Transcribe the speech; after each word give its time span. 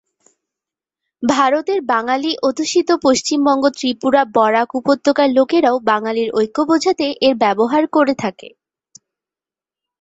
ভারতের 1.23 1.79
বাঙালি 1.91 2.31
অধ্যুষিত 2.47 2.89
পশ্চিমবঙ্গ, 3.03 3.63
ত্রিপুরা, 3.77 4.21
বরাক 4.35 4.69
উপত্যকার 4.75 5.29
লোকেরাও 5.37 5.77
বাঙালির 5.89 6.29
ঐক্য 6.33 6.57
বোঝাতে 6.69 7.05
এর 7.21 7.33
ব্যবহার 7.43 7.83
করে 7.95 8.13
থাকে। 8.23 8.47